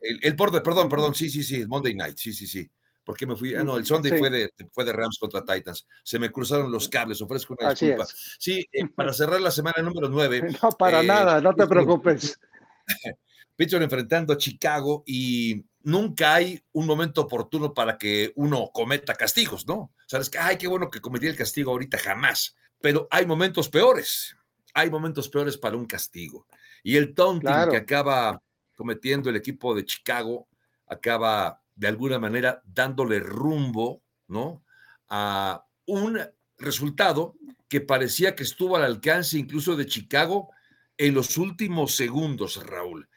El, 0.00 0.18
el 0.22 0.36
perdón, 0.36 0.88
perdón, 0.88 1.14
sí, 1.14 1.30
sí, 1.30 1.42
sí, 1.42 1.66
Monday 1.66 1.94
Night, 1.94 2.16
sí, 2.16 2.32
sí, 2.32 2.46
sí. 2.46 2.70
porque 3.04 3.26
me 3.26 3.36
fui? 3.36 3.54
Ah, 3.54 3.64
no, 3.64 3.76
el 3.76 3.86
Sunday 3.86 4.18
fue, 4.18 4.30
de, 4.30 4.50
fue 4.70 4.84
de 4.84 4.92
Rams 4.92 5.18
contra 5.18 5.44
Titans. 5.44 5.86
Se 6.02 6.18
me 6.18 6.30
cruzaron 6.30 6.70
los 6.70 6.88
cables, 6.88 7.20
ofrezco 7.20 7.56
una 7.58 7.70
disculpa. 7.70 8.06
Sí, 8.38 8.66
eh, 8.72 8.86
para 8.94 9.12
cerrar 9.12 9.40
la 9.40 9.50
semana 9.50 9.82
número 9.82 10.08
9. 10.08 10.42
No, 10.62 10.70
para 10.70 11.02
eh, 11.02 11.06
nada, 11.06 11.40
no 11.40 11.54
te 11.54 11.66
preocupes. 11.66 12.38
Pittsburgh 13.56 13.84
enfrentando 13.84 14.32
a 14.32 14.38
Chicago 14.38 15.04
y 15.06 15.64
nunca 15.84 16.34
hay 16.34 16.62
un 16.72 16.86
momento 16.86 17.20
oportuno 17.22 17.72
para 17.72 17.96
que 17.96 18.32
uno 18.34 18.70
cometa 18.72 19.14
castigos, 19.14 19.66
¿no? 19.66 19.92
Sabes 20.06 20.28
que, 20.28 20.38
ay, 20.38 20.58
qué 20.58 20.66
bueno 20.66 20.90
que 20.90 21.00
cometí 21.00 21.26
el 21.26 21.36
castigo 21.36 21.70
ahorita, 21.70 21.98
jamás. 21.98 22.56
Pero 22.80 23.06
hay 23.10 23.26
momentos 23.26 23.68
peores. 23.68 24.36
Hay 24.72 24.90
momentos 24.90 25.28
peores 25.28 25.56
para 25.56 25.76
un 25.76 25.86
castigo. 25.86 26.46
Y 26.82 26.96
el 26.96 27.14
taunting 27.14 27.70
que 27.70 27.76
acaba 27.76 28.42
cometiendo 28.76 29.30
el 29.30 29.36
equipo 29.36 29.74
de 29.74 29.84
Chicago 29.84 30.48
acaba 30.86 31.62
de 31.74 31.88
alguna 31.88 32.18
manera 32.18 32.62
dándole 32.64 33.20
rumbo, 33.20 34.02
¿no? 34.26 34.64
A 35.08 35.64
un 35.86 36.18
resultado 36.58 37.36
que 37.68 37.80
parecía 37.80 38.34
que 38.34 38.42
estuvo 38.42 38.76
al 38.76 38.84
alcance 38.84 39.38
incluso 39.38 39.76
de 39.76 39.86
Chicago 39.86 40.50
en 40.96 41.14
los 41.14 41.36
últimos 41.36 41.94
segundos, 41.94 42.64
Raúl. 42.64 43.08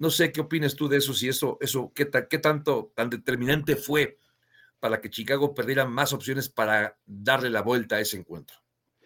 No 0.00 0.10
sé 0.10 0.32
qué 0.32 0.40
opinas 0.40 0.74
tú 0.74 0.88
de 0.88 0.96
eso, 0.96 1.12
si 1.12 1.28
eso, 1.28 1.58
eso, 1.60 1.92
qué, 1.94 2.10
qué 2.28 2.38
tanto, 2.38 2.90
tan 2.96 3.10
determinante 3.10 3.76
fue 3.76 4.18
para 4.80 4.98
que 4.98 5.10
Chicago 5.10 5.54
perdiera 5.54 5.84
más 5.84 6.14
opciones 6.14 6.48
para 6.48 6.96
darle 7.04 7.50
la 7.50 7.60
vuelta 7.60 7.96
a 7.96 8.00
ese 8.00 8.16
encuentro. 8.16 8.56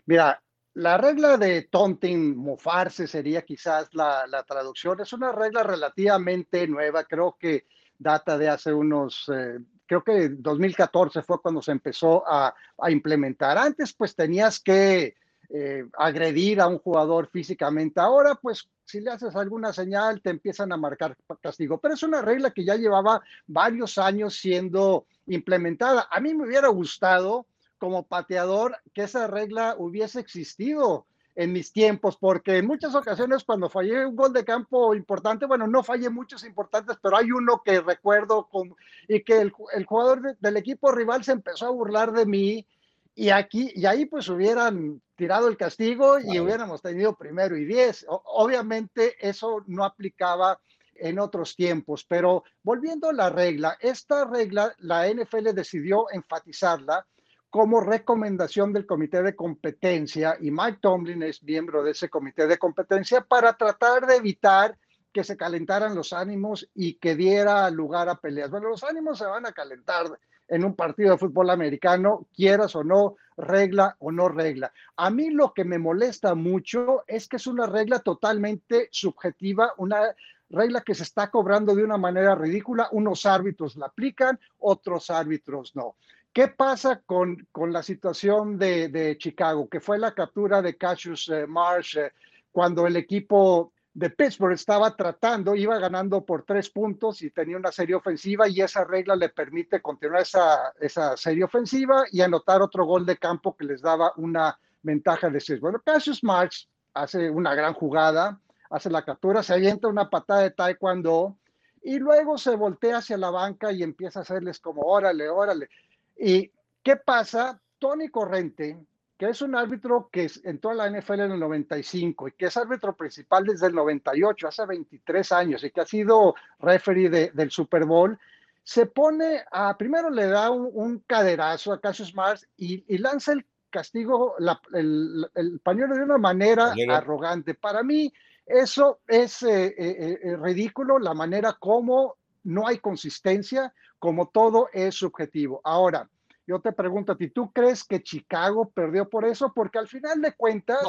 Mira, 0.07 0.41
la 0.75 0.97
regla 0.97 1.37
de 1.37 1.63
taunting, 1.63 2.37
mofarse 2.37 3.09
sería 3.09 3.43
quizás 3.43 3.93
la, 3.93 4.45
traducción. 4.47 5.01
Es 5.01 5.13
una 5.13 5.33
regla 5.33 5.65
relativamente 5.65 6.67
nueva, 6.69 7.03
creo 7.03 7.37
que 7.41 7.67
data 7.99 8.39
de 8.39 8.49
hace 8.49 8.73
unos, 8.73 9.29
eh, 9.35 9.59
creo 9.87 10.05
que 10.05 10.29
2014 10.29 11.23
fue 11.23 11.43
cuando 11.43 11.61
se 11.61 11.73
empezó 11.73 12.23
a, 12.25 12.55
a 12.79 12.91
implementar. 12.93 13.59
Antes 13.59 13.93
pues 13.95 14.15
tenías 14.15 14.61
que 14.61 15.17
eh, 15.51 15.85
agredir 15.99 16.61
a 16.61 16.69
un 16.69 16.79
jugador 16.79 17.29
físicamente. 17.31 18.01
Ahora, 18.01 18.35
pues, 18.35 18.69
si 18.85 19.01
le 19.01 19.11
haces 19.11 19.35
alguna 19.37 19.73
señal, 19.73 20.21
te 20.21 20.31
empiezan 20.31 20.73
a 20.73 20.77
marcar 20.77 21.17
castigo. 21.41 21.79
Pero 21.79 21.95
es 21.95 22.03
una 22.03 22.23
regla 22.23 22.51
que 22.51 22.65
ya 22.65 22.77
llevaba 22.77 23.23
varios 23.47 23.99
años 23.99 24.37
siendo 24.37 25.07
implementada. 25.27 26.09
A 26.11 26.21
mí 26.21 26.35
me 26.35 26.47
hubiera 26.47 26.69
gustado, 26.69 27.47
como 27.79 28.07
pateador, 28.07 28.77
que 28.93 29.03
esa 29.03 29.27
regla 29.27 29.75
hubiese 29.79 30.21
existido 30.21 31.07
en 31.37 31.53
mis 31.53 31.73
tiempos, 31.73 32.17
porque 32.17 32.59
en 32.59 32.67
muchas 32.67 32.95
ocasiones 32.95 33.43
cuando 33.45 33.69
fallé 33.69 34.07
un 34.07 34.15
gol 34.15 34.33
de 34.33 34.45
campo 34.45 34.95
importante, 34.95 35.47
bueno, 35.47 35.67
no 35.67 35.83
fallé 35.83 36.09
muchos 36.09 36.45
importantes, 36.45 36.97
pero 37.03 37.17
hay 37.17 37.33
uno 37.33 37.61
que 37.65 37.81
recuerdo 37.81 38.49
con, 38.49 38.75
y 39.09 39.21
que 39.23 39.41
el, 39.41 39.53
jugador 39.85 40.37
del 40.39 40.57
equipo 40.57 40.93
rival 40.93 41.25
se 41.25 41.33
empezó 41.33 41.67
a 41.67 41.71
burlar 41.71 42.13
de 42.13 42.27
mí 42.27 42.67
y 43.15 43.31
aquí, 43.31 43.71
y 43.75 43.87
ahí 43.87 44.07
pues 44.07 44.29
hubieran 44.29 45.01
tirado 45.15 45.49
el 45.49 45.57
castigo 45.57 46.19
y 46.19 46.41
hubiéramos 46.41 46.83
tenido 46.83 47.15
primero 47.15 47.57
y 47.57 47.65
diez. 47.65 48.05
obviamente 48.09 49.15
eso 49.21 49.63
no 49.67 49.85
aplicaba 49.85 50.61
en 50.97 51.19
otros 51.19 51.57
tiempos, 51.57 52.05
pero 52.09 52.45
volviendo 52.63 53.09
a 53.09 53.13
la 53.13 53.31
regla, 53.31 53.77
esta 53.81 54.25
regla 54.25 54.75
la 54.79 55.09
NFL 55.09 55.53
decidió 55.53 56.07
enfatizarla 56.11 57.07
como 57.51 57.81
recomendación 57.81 58.73
del 58.73 58.87
comité 58.87 59.23
de 59.23 59.37
competencia 59.37 60.37
y 60.41 60.51
Mike 60.51 60.79
Tomlin 60.81 61.23
es 61.23 61.43
miembro 61.43 61.85
de 61.85 61.93
ese 61.93 62.09
comité 62.09 62.49
de 62.49 62.59
competencia 62.59 63.21
para 63.21 63.57
tratar 63.57 64.07
de 64.07 64.17
evitar 64.17 64.77
que 65.13 65.23
se 65.23 65.37
calentaran 65.37 65.95
los 65.95 66.13
ánimos 66.13 66.69
y 66.75 66.95
que 66.95 67.15
diera 67.15 67.71
lugar 67.71 68.09
a 68.09 68.17
peleas. 68.17 68.51
Bueno, 68.51 68.71
los 68.71 68.83
ánimos 68.83 69.19
se 69.19 69.27
van 69.27 69.47
a 69.47 69.53
calentar 69.53 70.19
en 70.49 70.65
un 70.65 70.75
partido 70.75 71.13
de 71.13 71.19
fútbol 71.19 71.51
americano, 71.51 72.27
quieras 72.35 72.75
o 72.77 72.85
no, 72.85 73.17
regla 73.37 73.97
o 73.99 74.13
no 74.13 74.29
regla. 74.29 74.73
A 74.97 75.11
mí 75.11 75.31
lo 75.31 75.53
que 75.53 75.65
me 75.65 75.79
molesta 75.79 76.35
mucho 76.35 77.05
es 77.07 77.29
que 77.29 77.37
es 77.37 77.47
una 77.47 77.67
regla 77.67 78.01
totalmente 78.01 78.89
subjetiva, 78.91 79.73
una 79.79 80.15
regla 80.51 80.83
que 80.83 80.95
se 80.95 81.03
está 81.03 81.31
cobrando 81.31 81.75
de 81.75 81.85
una 81.85 81.97
manera 81.97 82.35
ridícula. 82.35 82.89
Unos 82.93 83.27
árbitros 83.27 83.77
la 83.77 83.87
aplican, 83.87 84.39
otros 84.59 85.11
árbitros 85.11 85.75
no. 85.75 85.97
¿Qué 86.33 86.49
pasa 86.49 87.01
con, 87.07 87.47
con 87.53 87.73
la 87.73 87.83
situación 87.83 88.59
de, 88.59 88.89
de, 88.89 89.17
Chicago? 89.19 89.69
Que 89.69 89.81
fue 89.81 89.99
la 89.99 90.15
captura 90.15 90.61
de 90.63 90.77
Cassius 90.77 91.29
eh, 91.29 91.47
Marsh 91.47 91.97
eh, 91.97 92.13
cuando 92.51 92.87
el 92.87 92.97
equipo 92.97 93.73
de 93.95 94.11
Pittsburgh 94.11 94.55
estaba 94.55 94.97
tratando, 94.97 95.55
iba 95.55 95.79
ganando 95.79 96.25
por 96.25 96.43
tres 96.43 96.69
puntos 96.69 97.23
y 97.23 97.31
tenía 97.31 97.57
una 97.57 97.71
serie 97.71 97.95
ofensiva 97.95 98.49
y 98.49 98.61
esa 98.61 98.85
regla 98.85 99.15
le 99.15 99.29
permite 99.29 99.81
continuar 99.81 100.23
esa, 100.23 100.73
esa 100.81 101.17
serie 101.17 101.45
ofensiva 101.45 102.05
y 102.11 102.21
anotar 102.21 102.61
otro 102.61 102.85
gol 102.85 103.07
de 103.07 103.17
campo 103.17 103.57
que 103.57 103.65
les 103.65 103.81
daba 103.81 104.13
una 104.17 104.59
ventaja 104.83 105.31
de 105.31 105.41
seis. 105.41 105.61
Bueno, 105.61 105.81
Cassius 105.85 106.25
Marks 106.25 106.69
hace 106.93 107.31
una 107.31 107.55
gran 107.55 107.73
jugada, 107.73 108.41
hace 108.69 108.91
la 108.91 109.05
captura, 109.05 109.45
se 109.45 109.55
avienta 109.55 109.87
una 109.87 110.11
patada 110.11 110.41
de 110.41 110.51
taekwondo 110.51 111.37
y 111.81 112.01
luego 112.01 112.37
se 112.37 112.57
voltea 112.57 112.99
hacia 112.99 113.17
la 113.17 113.31
banca 113.31 113.71
y 113.71 113.85
empieza 113.85 114.19
a 114.19 114.23
hacerles 114.23 114.59
como 114.59 114.83
órale, 114.83 115.29
órale. 115.29 115.69
¿Y 116.17 116.51
qué 116.83 116.97
pasa? 116.97 117.61
Tony 117.79 118.09
Corrente, 118.09 118.77
que 119.17 119.29
es 119.29 119.43
un 119.43 119.55
árbitro 119.55 120.09
que 120.11 120.29
entró 120.45 120.71
a 120.71 120.75
la 120.75 120.91
NFL 120.91 121.21
en 121.21 121.33
el 121.33 121.41
95 121.41 122.29
y 122.29 122.33
que 122.33 122.47
es 122.47 122.57
árbitro 122.57 122.97
principal 122.97 123.45
desde 123.45 123.69
el 123.69 123.75
98, 123.75 124.49
hace 124.49 124.67
23 124.67 125.33
años, 125.33 125.65
y 125.65 125.71
que 125.71 125.81
ha 125.81 125.87
sido 125.87 126.35
referee 126.59 127.31
del 127.33 127.51
Super 127.51 127.85
Bowl, 127.85 128.19
se 128.63 128.87
pone 128.87 129.45
a, 129.53 129.77
primero 129.77 130.11
le 130.11 130.27
da 130.27 130.51
un, 130.51 131.01
caderazo 131.07 131.73
a 131.73 131.81
Cassius 131.81 132.15
Mars 132.15 132.49
y, 132.57 132.83
lanza 132.99 133.33
el 133.33 133.45
castigo, 133.71 134.37
el, 134.73 135.61
pañuelo 135.63 135.95
de 135.95 136.03
una 136.03 136.19
manera 136.19 136.73
arrogante. 136.89 137.55
Para 137.55 137.83
mí, 137.83 138.13
eso 138.47 139.01
es 139.07 139.43
eh, 139.43 139.75
eh, 139.79 140.19
eh, 140.23 140.37
ridículo, 140.37 140.99
la 140.99 141.15
manera 141.15 141.57
como 141.59 142.17
no 142.45 142.67
hay 142.67 142.79
consistencia, 142.79 143.73
como 143.99 144.29
todo 144.29 144.69
es 144.73 144.95
subjetivo. 144.95 145.61
Ahora, 145.65 146.09
yo 146.47 146.61
te 146.61 146.73
pregunto 146.73 147.13
a 147.13 147.17
ti, 147.17 147.31
¿tú 147.31 147.53
crees 147.53 147.85
que 147.85 148.03
Chicago 148.03 148.71
perdió 148.71 149.09
por 149.09 149.25
eso? 149.25 149.53
Porque 149.55 149.79
al 149.79 149.89
final 149.89 150.21
de 150.21 150.33
cuentas, 150.33 150.85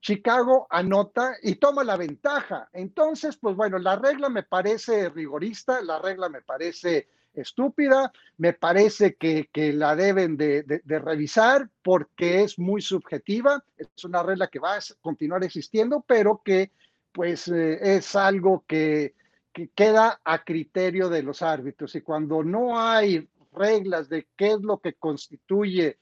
Chicago 0.00 0.66
anota 0.70 1.34
y 1.42 1.56
toma 1.56 1.84
la 1.84 1.96
ventaja. 1.96 2.68
Entonces, 2.72 3.36
pues 3.36 3.56
bueno, 3.56 3.78
la 3.78 3.96
regla 3.96 4.28
me 4.28 4.42
parece 4.42 5.08
rigorista, 5.10 5.80
la 5.82 5.98
regla 5.98 6.28
me 6.28 6.42
parece 6.42 7.08
estúpida, 7.34 8.12
me 8.38 8.52
parece 8.52 9.16
que, 9.16 9.48
la 9.72 9.96
deben 9.96 10.36
de, 10.36 10.82
revisar 10.86 11.68
porque 11.82 12.42
es 12.42 12.58
muy 12.58 12.80
subjetiva, 12.80 13.62
es 13.76 14.04
una 14.04 14.22
regla 14.22 14.48
que 14.48 14.58
va 14.58 14.76
a 14.76 14.80
continuar 15.00 15.42
existiendo, 15.44 16.04
pero 16.06 16.42
que 16.44 16.70
pues 17.12 17.48
eh, 17.48 17.96
es 17.96 18.16
algo 18.16 18.64
que, 18.66 19.14
que 19.52 19.68
queda 19.68 20.20
a 20.24 20.44
criterio 20.44 21.08
de 21.08 21.22
los 21.22 21.40
árbitros 21.42 21.94
y 21.94 22.00
cuando 22.00 22.42
no 22.42 22.78
hay 22.78 23.28
reglas 23.54 24.08
de 24.08 24.26
qué 24.36 24.52
es 24.52 24.60
lo 24.60 24.78
que 24.78 24.94
constituye 24.94 25.98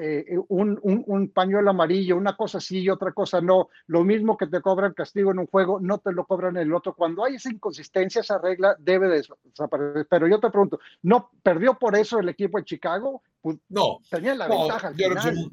eh, 0.00 0.24
un, 0.48 1.32
pañuelo 1.34 1.70
amarillo, 1.70 2.16
una 2.16 2.36
cosa 2.36 2.60
sí 2.60 2.80
y 2.80 2.88
otra 2.88 3.12
cosa 3.12 3.40
no, 3.40 3.68
lo 3.88 4.04
mismo 4.04 4.36
que 4.36 4.46
te 4.46 4.60
cobran 4.60 4.94
castigo 4.94 5.32
en 5.32 5.40
un 5.40 5.48
juego, 5.48 5.80
no 5.80 5.98
te 5.98 6.12
lo 6.12 6.24
cobran 6.24 6.56
en 6.56 6.68
el 6.68 6.74
otro. 6.74 6.94
Cuando 6.94 7.24
hay 7.24 7.34
esa 7.34 7.50
inconsistencia, 7.50 8.20
esa 8.20 8.38
regla 8.38 8.76
debe 8.78 9.08
desaparecer. 9.08 10.06
Pero 10.08 10.28
yo 10.28 10.38
te 10.38 10.50
pregunto, 10.50 10.78
¿no 11.02 11.30
perdió 11.42 11.78
por 11.78 11.96
eso 11.96 12.20
el 12.20 12.28
equipo 12.28 12.58
de 12.58 12.64
Chicago? 12.64 13.22
Pues, 13.40 13.58
no. 13.68 13.98
Tenía 14.08 14.34
la 14.36 14.48
ventaja 14.48 14.88
al 14.88 14.94
final. 14.94 15.50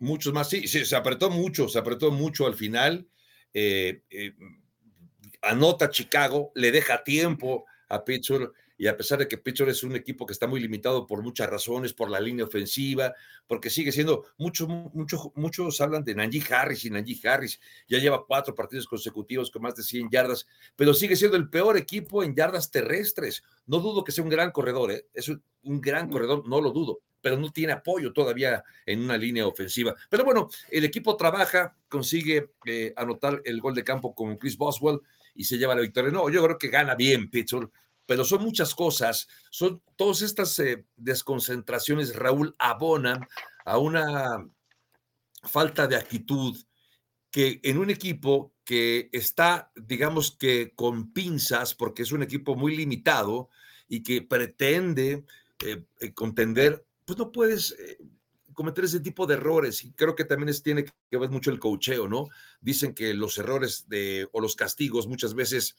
muchos 0.00 0.32
más, 0.34 0.48
sí, 0.48 0.66
se 0.66 0.96
apretó 0.96 1.30
mucho, 1.30 1.68
se 1.68 1.78
apretó 1.78 2.10
mucho 2.10 2.46
al 2.46 2.54
final. 2.54 3.06
Eh, 3.54 4.02
eh, 4.10 4.34
anota 5.42 5.88
Chicago, 5.88 6.50
le 6.56 6.72
deja 6.72 7.04
tiempo 7.04 7.64
a 7.88 8.04
Pittsburgh 8.04 8.52
y 8.78 8.86
a 8.86 8.96
pesar 8.96 9.18
de 9.18 9.28
que 9.28 9.38
Pittsburgh 9.38 9.70
es 9.70 9.82
un 9.82 9.96
equipo 9.96 10.26
que 10.26 10.32
está 10.32 10.46
muy 10.46 10.60
limitado 10.60 11.06
por 11.06 11.22
muchas 11.22 11.48
razones, 11.48 11.92
por 11.94 12.10
la 12.10 12.20
línea 12.20 12.44
ofensiva, 12.44 13.14
porque 13.46 13.70
sigue 13.70 13.92
siendo, 13.92 14.24
muchos, 14.36 14.68
muchos, 14.68 15.28
muchos 15.34 15.80
hablan 15.80 16.04
de 16.04 16.14
Najee 16.14 16.42
Harris 16.50 16.84
y 16.84 16.90
Najee 16.90 17.26
Harris 17.28 17.60
ya 17.88 17.98
lleva 17.98 18.24
cuatro 18.26 18.54
partidos 18.54 18.86
consecutivos 18.86 19.50
con 19.50 19.62
más 19.62 19.76
de 19.76 19.82
100 19.82 20.10
yardas, 20.10 20.46
pero 20.74 20.92
sigue 20.92 21.16
siendo 21.16 21.36
el 21.36 21.48
peor 21.48 21.76
equipo 21.76 22.22
en 22.22 22.34
yardas 22.34 22.70
terrestres. 22.70 23.42
No 23.66 23.78
dudo 23.80 24.04
que 24.04 24.12
sea 24.12 24.24
un 24.24 24.30
gran 24.30 24.50
corredor, 24.50 24.90
¿eh? 24.90 25.06
es 25.14 25.28
un, 25.28 25.40
gran 25.62 26.10
corredor, 26.10 26.46
no 26.46 26.60
lo 26.60 26.70
dudo, 26.70 27.00
pero 27.20 27.36
no 27.38 27.50
tiene 27.50 27.72
apoyo 27.72 28.12
todavía 28.12 28.62
en 28.84 29.00
una 29.00 29.16
línea 29.16 29.46
ofensiva. 29.46 29.94
Pero 30.10 30.24
bueno, 30.24 30.48
el 30.70 30.84
equipo 30.84 31.16
trabaja, 31.16 31.76
consigue 31.88 32.50
eh, 32.66 32.92
anotar 32.96 33.40
el 33.44 33.60
gol 33.60 33.74
de 33.74 33.84
campo 33.84 34.14
con 34.14 34.36
Chris 34.36 34.56
Boswell 34.56 35.00
y 35.34 35.44
se 35.44 35.58
lleva 35.58 35.74
la 35.74 35.80
victoria. 35.80 36.10
No, 36.10 36.28
yo 36.30 36.42
creo 36.44 36.58
que 36.58 36.68
gana 36.68 36.94
bien 36.94 37.30
Pittsburgh 37.30 37.70
pero 38.06 38.24
son 38.24 38.42
muchas 38.42 38.74
cosas, 38.74 39.28
son 39.50 39.82
todas 39.96 40.22
estas 40.22 40.58
eh, 40.60 40.86
desconcentraciones, 40.96 42.14
Raúl, 42.14 42.54
abonan 42.58 43.26
a 43.64 43.78
una 43.78 44.48
falta 45.42 45.86
de 45.86 45.96
actitud 45.96 46.56
que 47.30 47.60
en 47.64 47.78
un 47.78 47.90
equipo 47.90 48.54
que 48.64 49.10
está, 49.12 49.70
digamos 49.74 50.36
que 50.36 50.72
con 50.74 51.12
pinzas, 51.12 51.74
porque 51.74 52.02
es 52.02 52.12
un 52.12 52.22
equipo 52.22 52.56
muy 52.56 52.76
limitado 52.76 53.50
y 53.88 54.02
que 54.02 54.22
pretende 54.22 55.24
eh, 55.64 55.84
eh, 56.00 56.14
contender, 56.14 56.84
pues 57.04 57.18
no 57.18 57.30
puedes 57.30 57.76
cometer 58.54 58.84
ese 58.84 59.00
tipo 59.00 59.26
de 59.26 59.34
errores. 59.34 59.84
Y 59.84 59.92
creo 59.92 60.16
que 60.16 60.24
también 60.24 60.48
es, 60.48 60.62
tiene 60.62 60.84
que 60.84 61.18
ver 61.18 61.30
mucho 61.30 61.50
el 61.50 61.60
cocheo, 61.60 62.08
¿no? 62.08 62.28
Dicen 62.60 62.94
que 62.94 63.14
los 63.14 63.38
errores 63.38 63.88
de, 63.88 64.28
o 64.32 64.40
los 64.40 64.56
castigos 64.56 65.06
muchas 65.06 65.34
veces 65.34 65.76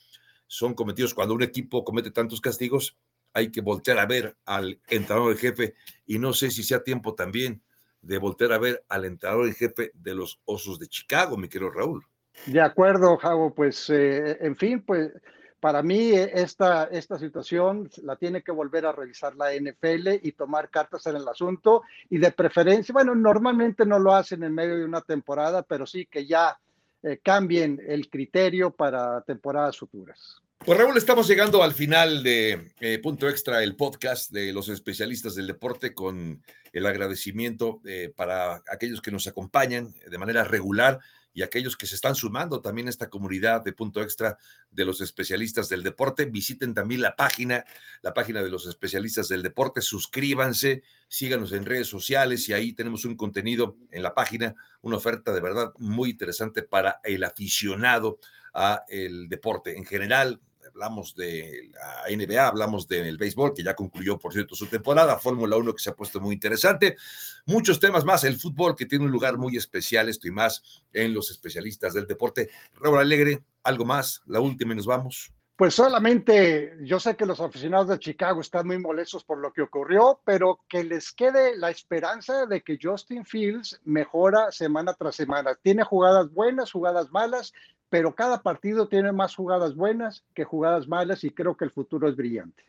son 0.47 0.73
cometidos. 0.73 1.13
Cuando 1.13 1.35
un 1.35 1.43
equipo 1.43 1.83
comete 1.83 2.11
tantos 2.11 2.41
castigos, 2.41 2.97
hay 3.33 3.51
que 3.51 3.61
voltear 3.61 3.99
a 3.99 4.05
ver 4.05 4.35
al 4.45 4.79
entrenador 4.87 5.31
en 5.31 5.37
jefe. 5.37 5.75
Y 6.05 6.17
no 6.19 6.33
sé 6.33 6.49
si 6.49 6.63
sea 6.63 6.83
tiempo 6.83 7.13
también 7.13 7.61
de 8.01 8.17
voltear 8.17 8.53
a 8.53 8.57
ver 8.57 8.83
al 8.89 9.05
entrenador 9.05 9.47
en 9.47 9.53
jefe 9.53 9.91
de 9.93 10.15
los 10.15 10.39
Osos 10.45 10.79
de 10.79 10.87
Chicago, 10.87 11.37
mi 11.37 11.49
querido 11.49 11.71
Raúl. 11.71 12.05
De 12.45 12.61
acuerdo, 12.61 13.17
Javo, 13.17 13.53
pues 13.53 13.89
eh, 13.89 14.37
en 14.41 14.55
fin, 14.55 14.81
pues 14.81 15.11
para 15.59 15.81
mí 15.81 16.11
esta, 16.13 16.85
esta 16.85 17.17
situación 17.17 17.89
la 18.03 18.15
tiene 18.15 18.43
que 18.43 18.51
volver 18.51 18.85
a 18.85 18.91
revisar 18.91 19.35
la 19.35 19.53
NFL 19.53 20.19
y 20.21 20.31
tomar 20.33 20.69
cartas 20.69 21.05
en 21.07 21.15
el 21.15 21.27
asunto. 21.27 21.83
Y 22.09 22.19
de 22.19 22.31
preferencia, 22.31 22.93
bueno, 22.93 23.15
normalmente 23.15 23.85
no 23.85 23.99
lo 23.99 24.13
hacen 24.13 24.43
en 24.43 24.53
medio 24.53 24.77
de 24.77 24.85
una 24.85 25.01
temporada, 25.01 25.63
pero 25.63 25.85
sí 25.85 26.05
que 26.05 26.25
ya 26.25 26.57
eh, 27.03 27.19
cambien 27.23 27.81
el 27.87 28.09
criterio 28.09 28.71
para 28.71 29.21
temporadas 29.21 29.77
futuras. 29.77 30.41
Pues 30.65 30.77
Raúl, 30.77 30.97
estamos 30.97 31.27
llegando 31.27 31.63
al 31.63 31.73
final 31.73 32.23
de 32.23 32.71
eh, 32.79 32.99
Punto 32.99 33.29
Extra, 33.29 33.63
el 33.63 33.75
podcast 33.75 34.31
de 34.31 34.51
los 34.51 34.67
especialistas 34.69 35.35
del 35.35 35.47
deporte, 35.47 35.93
con 35.93 36.41
el 36.73 36.85
agradecimiento 36.85 37.79
eh, 37.85 38.11
para 38.15 38.63
aquellos 38.69 39.01
que 39.01 39.11
nos 39.11 39.27
acompañan 39.27 39.93
de 40.09 40.17
manera 40.17 40.43
regular 40.43 40.99
y 41.37 41.43
aquellos 41.43 41.77
que 41.77 41.85
se 41.85 41.93
están 41.93 42.15
sumando 42.15 42.61
también 42.61 42.87
a 42.87 42.89
esta 42.89 43.11
comunidad 43.11 43.63
de 43.63 43.71
punto 43.71 44.01
extra 44.01 44.39
de 44.71 44.85
los 44.85 45.01
especialistas 45.01 45.69
del 45.69 45.83
deporte. 45.83 46.25
Visiten 46.25 46.73
también 46.73 46.99
la 46.99 47.15
página, 47.15 47.63
la 48.01 48.11
página 48.15 48.41
de 48.41 48.49
los 48.49 48.65
especialistas 48.65 49.27
del 49.27 49.43
deporte, 49.43 49.81
suscríbanse, 49.81 50.81
síganos 51.07 51.51
en 51.51 51.65
redes 51.65 51.85
sociales 51.85 52.49
y 52.49 52.53
ahí 52.53 52.73
tenemos 52.73 53.05
un 53.05 53.15
contenido 53.15 53.77
en 53.91 54.01
la 54.01 54.15
página, 54.15 54.55
una 54.81 54.97
oferta 54.97 55.31
de 55.31 55.41
verdad 55.41 55.73
muy 55.77 56.09
interesante 56.09 56.63
para 56.63 57.01
el 57.03 57.23
aficionado 57.23 58.17
a 58.55 58.83
el 58.89 59.29
deporte 59.29 59.77
en 59.77 59.85
general, 59.85 60.41
hablamos 60.67 61.15
de 61.15 61.69
la 61.71 62.15
NBA, 62.15 62.47
hablamos 62.47 62.87
del 62.87 63.17
béisbol, 63.17 63.53
que 63.53 63.63
ya 63.63 63.75
concluyó, 63.75 64.17
por 64.17 64.33
cierto, 64.33 64.55
su 64.55 64.67
temporada, 64.67 65.17
Fórmula 65.17 65.57
1, 65.57 65.73
que 65.73 65.81
se 65.81 65.89
ha 65.89 65.95
puesto 65.95 66.19
muy 66.19 66.33
interesante, 66.35 66.97
muchos 67.45 67.79
temas 67.79 68.05
más, 68.05 68.23
el 68.23 68.37
fútbol, 68.37 68.75
que 68.75 68.85
tiene 68.85 69.05
un 69.05 69.11
lugar 69.11 69.37
muy 69.37 69.57
especial, 69.57 70.09
esto 70.09 70.27
y 70.27 70.31
más 70.31 70.61
en 70.93 71.13
los 71.13 71.31
especialistas 71.31 71.93
del 71.93 72.07
deporte. 72.07 72.49
Raúl 72.75 72.99
Alegre, 72.99 73.43
algo 73.63 73.85
más, 73.85 74.21
la 74.25 74.39
última 74.39 74.73
y 74.73 74.77
nos 74.77 74.85
vamos. 74.85 75.31
Pues 75.57 75.73
solamente, 75.73 76.77
yo 76.81 76.99
sé 76.99 77.15
que 77.15 77.25
los 77.25 77.41
aficionados 77.41 77.87
de 77.87 77.97
Chicago 77.97 78.41
están 78.41 78.67
muy 78.67 78.77
molestos 78.77 79.23
por 79.23 79.39
lo 79.39 79.51
que 79.51 79.63
ocurrió, 79.63 80.21
pero 80.23 80.59
que 80.69 80.83
les 80.83 81.11
quede 81.11 81.57
la 81.57 81.71
esperanza 81.71 82.45
de 82.45 82.61
que 82.61 82.77
Justin 82.79 83.25
Fields 83.25 83.81
mejora 83.83 84.51
semana 84.51 84.93
tras 84.93 85.15
semana. 85.15 85.55
Tiene 85.55 85.83
jugadas 85.83 86.31
buenas, 86.31 86.71
jugadas 86.71 87.09
malas, 87.09 87.53
pero 87.89 88.15
cada 88.15 88.41
partido 88.41 88.87
tiene 88.87 89.11
más 89.11 89.35
jugadas 89.35 89.75
buenas 89.75 90.23
que 90.33 90.43
jugadas 90.43 90.87
malas 90.87 91.23
y 91.23 91.31
creo 91.31 91.55
que 91.55 91.65
el 91.65 91.71
futuro 91.71 92.09
es 92.09 92.15
brillante. 92.15 92.63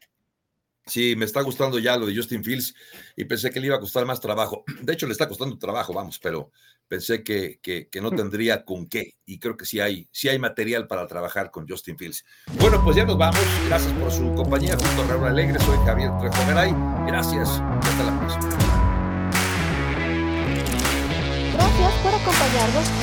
Sí, 0.89 1.15
me 1.17 1.27
está 1.27 1.43
gustando 1.43 1.79
ya 1.79 1.99
lo 1.99 2.07
de 2.07 2.17
Justin 2.17 2.43
Fields 2.43 2.75
y 3.15 3.25
pensé 3.27 3.51
que 3.51 3.61
le 3.61 3.67
iba 3.67 3.77
a 3.77 3.81
costar 3.81 4.07
más 4.07 4.21
trabajo. 4.21 4.65
De 4.83 4.93
hecho, 4.93 5.07
le 5.07 5.13
está 5.13 5.29
costando 5.29 5.59
trabajo, 5.59 5.93
vamos, 5.93 6.19
pero 6.19 6.51
pensé 6.89 7.23
que, 7.23 7.61
que, 7.61 8.01
no 8.01 8.11
tendría 8.11 8.65
con 8.65 8.87
qué 8.89 9.17
y 9.27 9.39
creo 9.39 9.57
que 9.57 9.67
sí 9.67 9.79
hay, 9.79 10.09
sí 10.11 10.31
hay 10.31 10.39
material 10.39 10.87
para 10.87 11.07
trabajar 11.07 11.51
con 11.51 11.69
Justin 11.69 11.99
Fields. 11.99 12.25
Bueno, 12.59 12.83
pues 12.83 12.97
ya 12.97 13.05
nos 13.05 13.19
vamos. 13.19 13.41
Gracias 13.67 13.93
por 13.93 14.11
su 14.11 14.35
compañía. 14.35 14.77
Junto 14.77 15.03
a 15.03 15.07
Raúl 15.07 15.29
Alegre, 15.29 15.61
soy 15.61 15.77
Javier 15.85 16.11
Trejo 16.19 17.07
Gracias. 17.07 17.49
Hasta 17.51 18.05
la 18.05 18.19
próxima. 18.19 18.58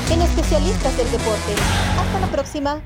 En 0.09 0.21
Especialistas 0.21 0.97
del 0.97 1.11
Deporte. 1.11 1.53
Hasta 1.99 2.19
la 2.19 2.27
próxima. 2.27 2.81